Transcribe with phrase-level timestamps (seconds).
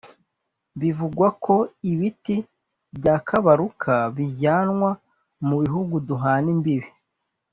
[0.79, 1.55] Bivugwa ko
[1.91, 2.35] ibiti
[2.97, 4.89] bya Kabaruka bijyanwa
[5.47, 6.89] mu bihugu duhana imbibi